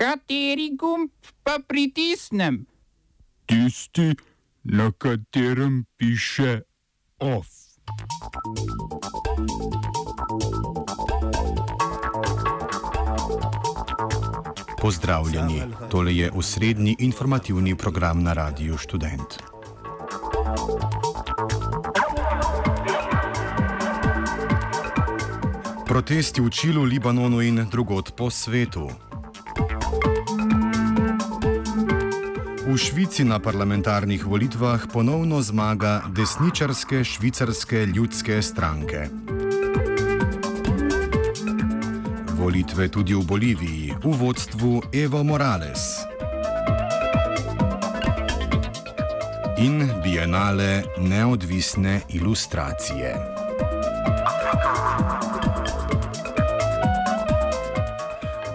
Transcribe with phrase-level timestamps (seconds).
[0.00, 1.10] Kateri gumb
[1.44, 2.64] pa pritisnem?
[3.44, 4.14] Tisti,
[4.64, 6.62] na katerem piše
[7.18, 7.48] OF.
[14.80, 19.36] Pozdravljeni, tole je osrednji informativni program na Radiu Student.
[25.86, 29.09] Protesti v Čilu, Libanonu in drugod po svetu.
[32.70, 39.08] V Švici na parlamentarnih volitvah ponovno zmaga desničarske švicarske ljudske stranke.
[42.38, 46.06] Volitve tudi v Boliviji v vodstvu Evo Morales.
[49.58, 53.40] In bienale neodvisne ilustracije.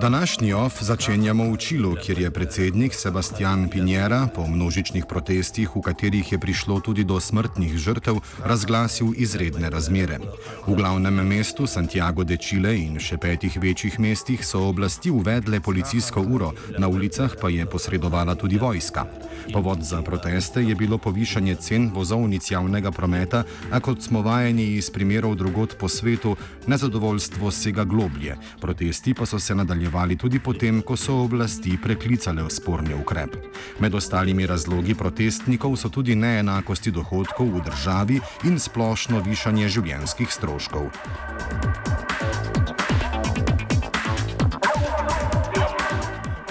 [0.00, 6.32] Današnji OF začenjamo v Čilu, kjer je predsednik Sebastian Pinjera po množičnih protestih, v katerih
[6.32, 10.18] je prišlo tudi do smrtnih žrtev, razglasil izredne razmere.
[10.66, 16.22] V glavnem mestu Santiago de Chile in še petih večjih mestih so oblasti uvedle policijsko
[16.22, 19.06] uro, na ulicah pa je posredovala tudi vojska.
[19.52, 23.42] Povod za proteste je bilo povišanje cen vozovnic javnega prometa,
[23.72, 26.36] a kot smo vajeni iz primerov drugot po svetu,
[26.66, 28.36] nezadovoljstvo sega globlje.
[28.60, 29.87] Protesti pa so se nadaljevali
[30.18, 33.36] tudi potem, ko so oblasti preklicale sporni ukrep.
[33.80, 40.90] Med ostalimi razlogi protestnikov so tudi neenakosti dohodkov v državi in splošno višanje življenjskih stroškov.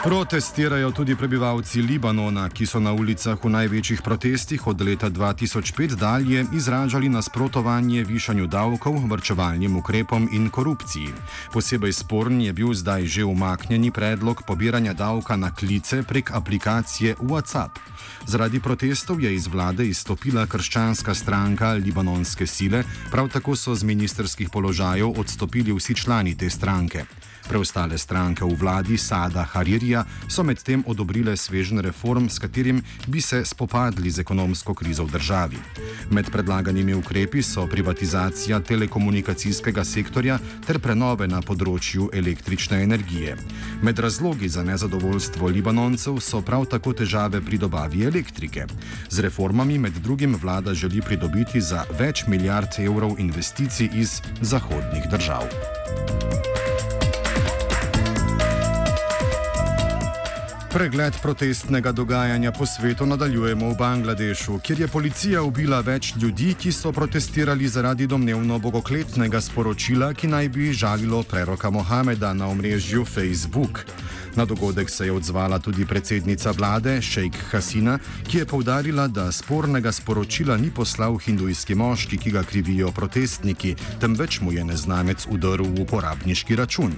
[0.04, 6.46] Protestirajo tudi prebivalci Libanona, ki so na ulicah v največjih protestih od leta 2005 dalje
[6.54, 11.10] izražali nasprotovanje višanju davkov, vrčevalnim ukrepom in korupciji.
[11.54, 17.82] Posebej sporen je bil zdaj že umaknjeni predlog pobiranja davka na klice prek aplikacije WhatsApp.
[18.26, 24.50] Zaradi protestov je iz vlade izstopila krščanska stranka Libanonske sile, prav tako so z ministerskih
[24.50, 27.06] položajev odstopili vsi člani te stranke.
[27.48, 33.46] Preostale stranke v vladi Sada Haririja so medtem odobrile svežen reform, s katerim bi se
[33.46, 35.58] spopadli z ekonomsko krizo v državi.
[36.12, 43.38] Med predlaganimi ukrepi so privatizacija telekomunikacijskega sektorja ter prenove na področju električne energije.
[43.82, 48.68] Med razlogi za nezadovoljstvo Libanoncev so prav tako težave pri dobavi elektrike.
[49.10, 55.48] Z reformami med drugim vlada želi pridobiti za več milijard evrov investicij iz zahodnih držav.
[60.68, 66.72] Pregled protestnega dogajanja po svetu nadaljujemo v Bangladešu, kjer je policija ubila več ljudi, ki
[66.76, 73.86] so protestirali zaradi domnevno bogokletnega sporočila, ki naj bi žalilo preroka Mohameda na omrežju Facebook.
[74.38, 77.98] Na dogodek se je odzvala tudi predsednica vlade, Sheikh Hasina,
[78.30, 84.40] ki je povdarila, da spornega sporočila ni poslal hindujski moški, ki ga krivijo protestniki, temveč
[84.42, 86.94] mu je neznanec udrl v uporabniški račun.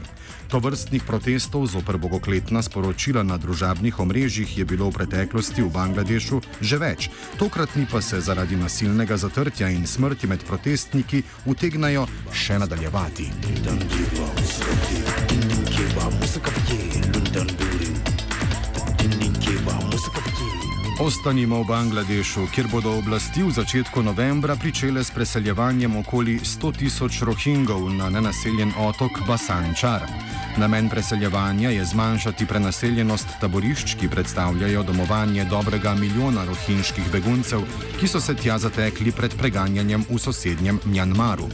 [0.50, 6.42] To vrstnih protestov zoper bogokletna sporočila na družabnih omrežjih je bilo v preteklosti v Bangladešu
[6.62, 13.30] že več, tokratni pa se zaradi nasilnega zatrtja in smrti med protestniki utegnajo še nadaljevati.
[21.00, 27.22] Ostanimo v Bangladešu, kjer bodo oblasti v začetku novembra pričele s preseljevanjem okoli 100 tisoč
[27.22, 30.04] rohingov na nenaseljen otok Basančar.
[30.58, 37.62] Namen preseljevanja je zmanjšati prenaseljenost taborišč, ki predstavljajo domovanje dobrega milijona rohinjskih beguncev,
[38.00, 41.48] ki so se tja zatekli pred preganjanjem v sosednjem Mjanmaru.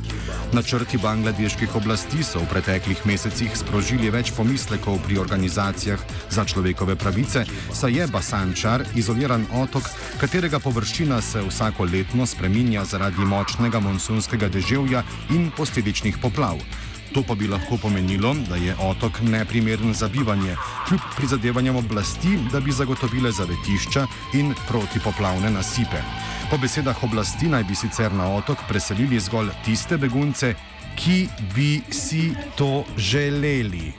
[0.53, 7.45] Načrti bangladeških oblasti so v preteklih mesecih sprožili več pomislekov pri organizacijah za človekove pravice,
[7.73, 9.83] saj je Basančar izoliran otok,
[10.21, 16.61] katerega površina se vsako letno spreminja zaradi močnega monsunskega deževja in posledičnih poplav.
[17.15, 20.55] To pa bi lahko pomenilo, da je otok neprimeren za bivanje,
[20.87, 24.03] kljub prizadevanjem oblasti, da bi zagotovile zavetišča
[24.33, 26.01] in protipoplavne nasipe.
[26.51, 30.55] Po besedah oblasti naj bi sicer na otok preselili zgolj tiste begunce,
[30.99, 33.93] ki bi si to želeli.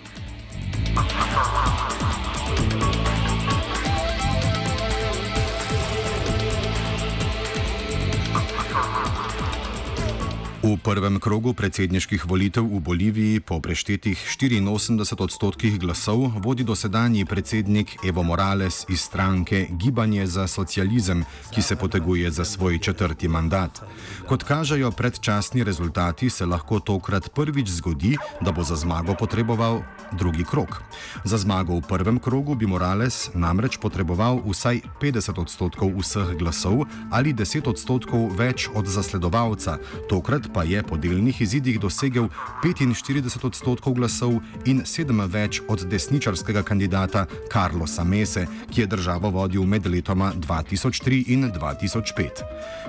[10.87, 18.23] Prvem krogu predsedniških volitev v Boliviji po preštetih 84 odstotkih glasov vodi dosedanji predsednik Evo
[18.23, 23.83] Morales iz stranke Gibanje za socializem, ki se poteguje za svoj četrti mandat.
[24.29, 29.83] Kot kažejo predčasni rezultati, se lahko tokrat prvič zgodi, da bo za zmago potreboval
[30.13, 30.83] drugi krog.
[31.25, 37.35] Za zmago v prvem krogu bi Morales namreč potreboval vsaj 50 odstotkov vseh glasov ali
[37.35, 39.79] 10 odstotkov več od zasledovalca,
[40.09, 42.29] tokrat pa je po delnih izidih dosegel
[42.65, 49.65] 45 odstotkov glasov in 7 več od desničarskega kandidata Carlosa Mese, ki je državo vodil
[49.65, 52.45] med letoma 2003 in 2005.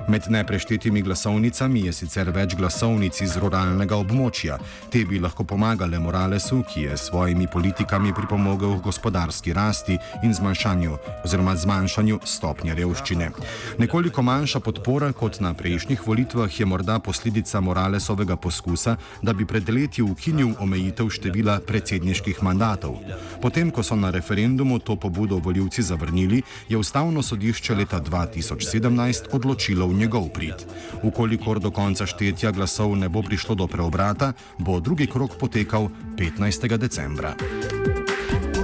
[0.08, 4.58] Med nepreštetimi glasovnicami je sicer več glasovnic iz ruralnega območja.
[4.90, 10.34] Te bi lahko pomagale Moralesu, ki je s svojimi politikami pripomogel k gospodarski rasti in
[10.34, 13.30] zmanjšanju, zmanjšanju stopnje revščine.
[13.78, 19.68] Nekoliko manjša podpora kot na prejšnjih volitvah je morda posledica Moralesovega poskusa, da bi pred
[19.70, 22.98] leti ukinil omejitev števila predsedniških mandatov.
[23.42, 29.86] Potem, ko so na referendumu to pobudo voljivci zavrnili, je ustavno sodišče leta 2017 odločilo
[29.86, 30.66] v njegov prid.
[31.02, 35.88] Ukolikor do konca štetja glasov ne bo prišlo do preobrata, bo drugi krok potekal
[36.18, 36.76] 15.
[36.76, 37.34] decembra.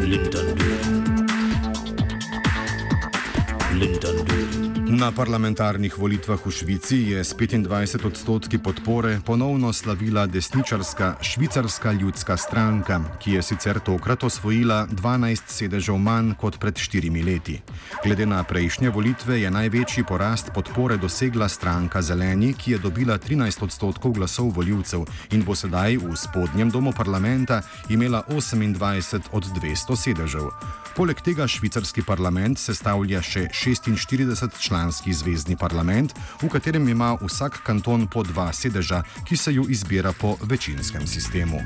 [0.03, 1.14] Linden.
[4.95, 12.37] Na parlamentarnih volitvah v Švici je s 25 odstotki podpore ponovno slavila desničarska švicarska ljudska
[12.37, 17.59] stranka, ki je sicer tokrat osvojila 12 sedežev manj kot pred štirimi leti.
[18.05, 23.65] Glede na prejšnje volitve je največji porast podpore dosegla stranka Zeleni, ki je dobila 13
[23.65, 30.49] odstotkov glasov voljivcev in bo sedaj v spodnjem domu parlamenta imela 28 od 200 sedežev.
[30.95, 36.13] Poleg tega švicarski parlament sestavlja še 46 članski zvezdni parlament,
[36.43, 41.61] v katerem ima vsak kanton po dva sedeža, ki se ju izbira po večinskem sistemu.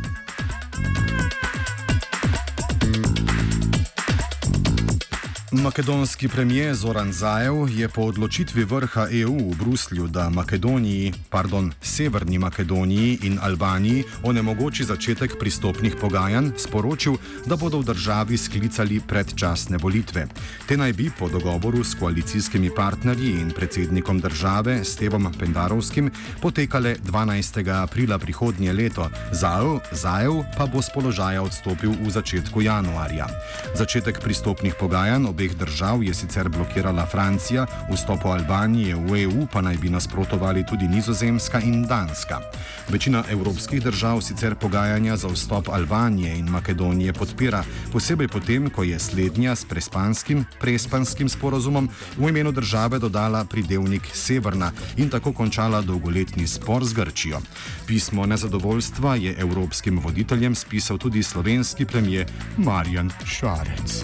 [5.53, 12.39] Makedonski premijer Zoran Zajev je po odločitvi vrha EU v Bruslju, da Makedoniji, pardon, Severni
[12.39, 17.17] Makedoniji in Albaniji onemogoči začetek pristopnih pogajanj, sporočil,
[17.47, 20.27] da bodo v državi sklicali predčasne volitve.
[20.69, 26.11] Te naj bi po dogovoru s koalicijskimi partnerji in predsednikom države Stevom Pendarovskim
[26.43, 27.65] potekale 12.
[27.83, 33.27] aprila prihodnje leto, Zajev, Zajev pa bo z položaja odstopil v začetku januarja.
[33.75, 39.76] Začetek pristopnih pogajanj obeh držav je sicer blokirala Francija, vstopu Albanije v EU pa naj
[39.76, 42.40] bi nasprotovali tudi Nizozemska in Danska.
[42.88, 47.62] Večina evropskih držav sicer pogajanja za vstop Albanije in Makedonije podpira,
[47.93, 54.73] posebej potem, ko je slednja s prespanskim, prespanskim sporozumom v imenu države dodala pridevnik Severna
[54.96, 57.38] in tako končala dolgoletni spor z Grčijo.
[57.87, 62.26] Pismo nezadovoljstva je evropskim voditeljem spisal tudi slovenski premijer
[62.56, 64.02] Marjan Šarec.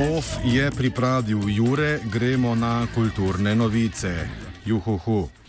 [0.00, 4.28] OF je pripravil Jure, gremo na kulturne novice.
[4.66, 5.39] Juhuhu.